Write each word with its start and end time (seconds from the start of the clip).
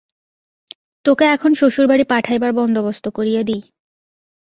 তােকে 1.05 1.25
এখন 1.35 1.51
শ্বশুরবাড়ি 1.53 2.03
পাঠাইবার 2.03 2.51
বন্দোবস্ত 2.53 3.05
করিয়া 3.09 3.41
দিই। 3.43 3.61